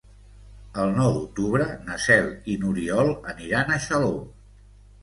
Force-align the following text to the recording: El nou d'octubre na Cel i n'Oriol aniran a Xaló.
El 0.83 0.95
nou 0.95 1.09
d'octubre 1.17 1.67
na 1.91 1.99
Cel 2.09 2.27
i 2.55 2.57
n'Oriol 2.65 3.13
aniran 3.37 3.75
a 3.79 3.83
Xaló. 3.89 4.15